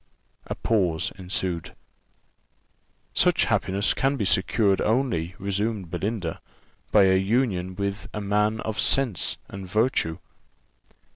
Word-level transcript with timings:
A 0.47 0.55
pause 0.55 1.11
ensued. 1.19 1.75
"Such 3.13 3.45
happiness 3.45 3.93
can 3.93 4.15
be 4.15 4.25
secured 4.25 4.81
only," 4.81 5.35
resumed 5.37 5.91
Belinda, 5.91 6.41
"by 6.91 7.03
a 7.03 7.17
union 7.19 7.75
with 7.75 8.07
a 8.11 8.19
man 8.19 8.61
of 8.61 8.79
sense 8.79 9.37
and 9.47 9.67
virtue." 9.67 10.17